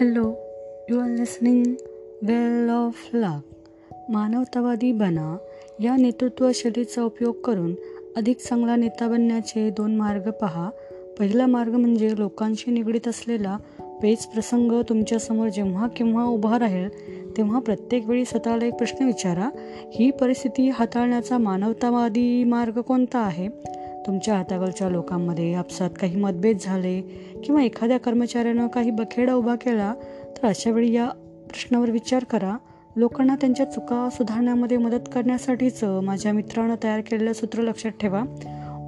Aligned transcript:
Hello 0.00 0.34
you 0.90 1.00
are 1.00 1.08
listening 1.08 1.64
well 2.22 2.70
of 2.70 3.08
luck 3.14 3.54
मानवतावादी 4.08 4.92
बना 4.92 5.36
या 5.80 5.96
नेतृत्व 5.96 6.50
शैलीचा 6.54 7.02
उपयोग 7.02 7.34
करून 7.34 7.74
अधिक 8.16 8.36
चांगला 8.38 8.76
नेता 8.76 9.08
बनण्याचे 9.08 9.70
दोन 9.70 9.96
मार्ग 9.96 10.30
पहा. 10.30 10.70
पहिला 11.18 11.46
मार्ग 11.46 11.72
म्हणजे 11.72 12.10
लोकांशी 12.18 12.70
निगडीत 12.70 13.08
असलेला 13.08 13.58
पेच 14.02 14.26
प्रसंग 14.26 14.72
तुमच्यासमोर 14.88 15.48
जेव्हा 15.48 15.88
केव्हा 15.88 16.24
उभा 16.24 16.58
राहील 16.58 16.88
तेव्हा 17.36 17.60
प्रत्येक 17.60 18.06
वेळी 18.06 18.24
स्वतःला 18.24 18.66
एक 18.66 18.74
प्रश्न 18.74 19.04
विचारा. 19.04 19.50
ही 19.92 20.10
परिस्थिती 20.10 20.68
हाताळण्याचा 20.68 21.38
मानवतावादी 21.38 22.44
मार्ग 22.44 22.80
कोणता 22.80 23.18
आहे? 23.18 23.48
तुमच्या 24.06 24.34
हाताखालच्या 24.34 24.88
लोकांमध्ये 24.88 25.54
आपसात 25.54 25.90
काही 26.00 26.16
मतभेद 26.16 26.58
झाले 26.60 27.00
किंवा 27.44 27.62
एखाद्या 27.62 27.98
कर्मचाऱ्यानं 27.98 28.66
काही 28.66 28.90
बखेडा 28.90 29.34
उभा 29.34 29.54
केला 29.54 29.94
तर 30.36 30.46
अशा 30.46 30.70
वेळी 30.70 30.92
या 30.92 31.06
प्रश्नावर 31.48 31.90
विचार 31.90 32.24
करा. 32.24 32.56
लोकांना 32.96 33.36
त्यांच्या 33.36 33.66
चुका 33.66 34.08
सुधारण्यामध्ये 34.12 34.76
मदत 34.76 35.08
करण्यासाठीचं 35.14 36.00
माझ्या 36.00 36.32
मित्रानं 36.32 36.74
तयार 36.82 37.00
केलेलं 37.00 37.32
सूत्र 37.32 37.62
लक्षात 37.62 37.90
ठेवा. 37.90 38.22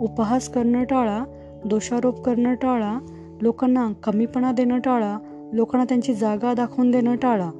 उपहास 0.01 0.48
करणं 0.48 0.84
टाळा 0.84 1.25
दोषारोप 1.64 2.23
करणं 2.23 2.55
टाळा 2.55 2.98
लोकांना 3.42 3.92
कमीपणा 4.05 4.53
देणं 4.53 4.78
टाळा 4.78 5.19
लोकांना 5.53 5.84
त्यांची 5.84 6.14
जागा 6.14 6.55
दाखवून 6.55 6.91
देणं 6.91 7.17
टाळा. 7.17 7.51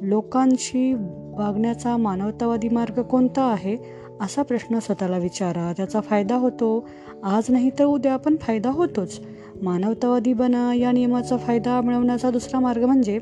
लोकांशी 0.00 0.92
वागण्याचा 1.38 1.96
मानवतावादी 1.96 2.68
मार्ग 2.68 3.02
कोणता 3.02 3.44
आहे? 3.44 3.76
असा 4.20 4.42
प्रश्न 4.42 4.78
स्वतःला 4.78 5.18
विचारा 5.18 5.72
त्याचा 5.76 6.00
फायदा 6.00 6.34
होतो. 6.34 6.88
आज 7.24 7.44
नाही 7.48 7.70
तर 7.78 7.84
उद्या 7.84 8.16
पण 8.16 8.36
फायदा 8.40 8.70
होतोच. 8.70 9.20
मानवतावादी 9.62 10.32
बना 10.32 10.74
या 10.74 10.92
नियमाचा 10.92 11.36
फायदा 11.36 11.80
मिळवण्याचा 11.80 12.30
दुसरा 12.30 12.60
मार्ग 12.60 12.84
म्हणजे 12.84 13.18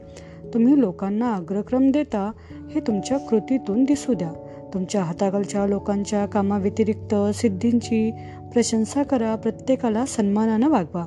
तुम्ही 0.55 0.81
लोकांना 0.81 1.33
अग्रक्रम 1.35 1.91
देता 1.91 2.31
हे 2.75 2.81
तुमच्या 2.81 3.19
कृतीतून 3.19 3.85
दिसू 3.85 4.15
द्या. 4.15 4.33
तुमच्या 4.75 5.03
हाताखालच्या 5.03 5.67
लोकांच्या 5.67 6.27
कामाव्यतिरिक्त 6.27 7.15
सिद्धींची 7.35 8.11
प्रशंसा 8.53 9.03
करा 9.03 9.35
प्रत्येकाला 9.37 10.07
सन्मानानं 10.07 10.69
वागवा. 10.69 11.07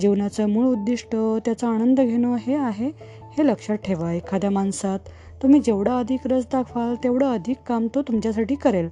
जीवनाचं 0.00 0.48
मूळ 0.48 0.66
उद्दिष्ट 0.66 1.16
त्याचा 1.44 1.68
आनंद 1.68 2.00
घेणं 2.00 2.34
हे 2.34 2.54
आहे 2.54 2.90
हे 3.38 3.46
लक्षात 3.46 3.76
ठेवा. 3.76 4.12
एखाद्या 4.12 4.50
माणसात 4.50 4.98
तुम्ही 5.42 5.60
जेवढा 5.60 5.98
अधिक 5.98 6.20
रस 6.24 6.44
दाखवाल 6.52 6.94
तेवढं 7.04 7.26
अधिक 7.26 7.56
काम 7.66 7.86
तो 7.94 8.02
तुमच्यासाठी 8.02 8.54
करेल. 8.54 8.88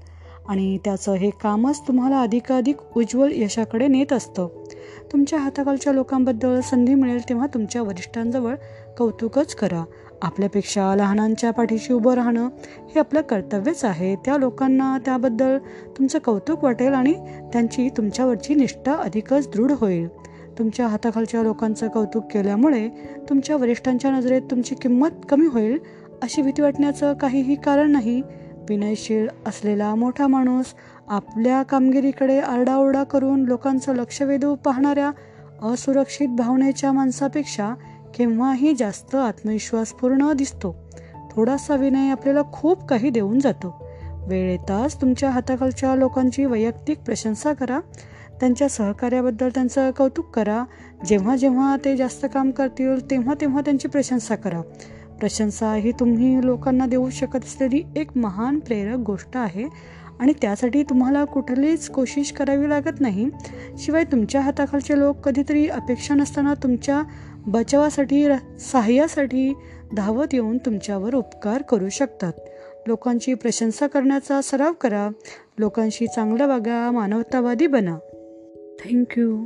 आणि 0.50 0.78
त्याचं 0.84 1.12
हे 1.12 1.30
कामच 1.30 1.80
तुम्हाला 1.88 2.20
अधिकाधिक 2.20 2.76
उज्ज्वल 2.96 3.32
यशाकडे 3.34 3.86
नेत 3.86 4.12
असतं. 4.12 4.48
तुमच्या 5.12 5.38
हाताखालच्या 5.38 5.92
लोकांबद्दल 5.92 6.60
संधी 6.60 6.94
मिळेल 6.94 7.28
तेव्हा 7.28 7.46
तुमच्या 7.46 7.82
वरिष्ठांजवळ 7.82 8.54
कौतुकच 8.98 9.54
करा. 9.54 9.84
आपल्यापेक्षा 10.22 10.94
लहानांच्या 10.94 11.50
पाठीशी 11.50 11.92
उभं 11.92 12.14
राहणं 12.14 12.48
हे 12.66 12.98
आपलं 12.98 13.20
कर्तव्यच 13.20 13.84
आहे. 13.84 14.16
त्या 14.16 14.36
लोकांना 14.36 14.98
त्याबद्दल 15.04 15.58
तुमचं 15.98 16.18
कौतुक 16.18 16.64
वाटेल 16.64 16.92
आणि 16.92 17.14
त्यांची 17.52 17.88
तुमच्यावरची 17.88 18.54
निष्ठा 18.54 18.92
अधिकच 18.92 19.48
दृढ 19.48 19.72
होईल. 19.72 20.08
तुमच्या 20.58 20.86
हाताखालच्या 20.86 21.42
लोकांचं 21.42 21.88
कौतुक 21.88 22.24
केल्यामुळे 22.32 22.88
तुमच्या 23.28 23.56
वरिष्ठांच्या 23.56 24.10
नजरेत 24.10 24.42
तुमची 24.50 24.74
किंमत 24.74 25.08
कमी 25.28 25.46
होईल 25.46 25.78
अशी 26.22 26.42
भीती 26.42 26.62
वाटण्याचं 26.62 27.14
काहीही 27.14 27.54
कारण 27.54 27.90
नाही. 27.90 28.22
विनयशील 28.68 29.28
असलेला 29.46 29.94
मोठा 29.94 30.26
माणूस 30.26 30.64
आपल्या 31.08 31.62
कामगिरीकडे 31.62 32.40
आरडाओरडा 32.40 33.04
करून 33.04 33.44
लोकांचं 33.44 33.94
लक्ष 33.94 34.22
वेधू 34.22 34.54
पाहणाऱ्या 34.54 35.10
असुरक्षित 35.62 36.28
भावनेच्या 36.28 36.92
माणसापेक्षा 36.92 37.74
केव्हाही 38.14 38.74
जास्त 38.74 39.14
आत्मविश्वासपूर्ण 39.14 40.32
दिसतो. 40.32 40.76
थोडासा 41.30 41.76
विनय 41.76 42.10
आपल्याला 42.10 42.42
खूप 42.52 42.84
काही 42.84 43.10
देऊन 43.10 43.38
जातो. 43.38 43.86
वेळ 44.26 44.50
येताच 44.50 45.00
तुमच्या 45.00 45.30
हाताखालच्या 45.30 45.94
लोकांची 45.94 46.44
वैयक्तिक 46.44 46.98
प्रशंसा 46.98 47.52
करा. 47.52 47.80
त्यांच्या 48.40 48.68
सहकार्याबद्दल 48.68 49.48
त्यांचं 49.48 49.90
कौतुक 49.90 50.30
करा. 50.30 50.64
जेव्हा 51.06 51.36
जेव्हा 51.36 51.76
ते 51.84 51.96
जास्त 51.96 52.26
काम 52.34 52.50
करतील 52.50 53.10
तेव्हा 53.10 53.34
तेव्हा 53.40 53.60
त्यांची 53.60 53.88
प्रशंसा 53.88 54.34
करा. 54.34 54.60
प्रशंसा 55.20 55.74
ही 55.74 55.92
तुम्ही 55.92 56.46
लोकांना 56.46 56.86
देऊ 56.86 57.10
शकत 57.10 57.36
असलेली 57.36 57.82
एक 57.96 58.16
महान 58.16 58.58
प्रेरक 58.58 58.98
गोष्ट 58.98 59.36
आहे. 59.36 59.64
आणि 60.20 60.32
त्यासाठी 60.42 60.82
तुम्हाला 60.82 61.24
कुठलीच 61.24 61.88
कोशिश 61.88 62.32
करावी 62.32 62.68
लागत 62.68 63.00
नाही. 63.00 63.30
शिवाय 63.78 64.04
तुमच्या 64.04 64.40
हाताखालचे 64.40 64.98
लोक 64.98 65.16
कधीतरी 65.16 65.68
अपेक्षा 65.68 66.14
नसताना 66.14 66.54
तुमच्या 66.54 67.02
बचावासाठी 67.46 68.26
सहाय्यासाठी 68.60 69.54
धावत 69.96 70.26
येऊन 70.32 70.58
तुमच्यावर 70.58 71.14
उपकार 71.14 71.62
करू 71.62 71.88
शकतात. 71.88 72.32
लोकांची 72.86 73.34
प्रशंसा 73.34 73.86
करण्याचा 73.86 74.40
सराव 74.40 74.72
करा. 74.72 75.10
लोकांशी 75.58 76.06
चांगलं 76.06 76.46
वागा 76.46 76.90
मानवतावादी 76.90 77.66
बना. 77.66 77.96
थँक्यू 78.84 79.44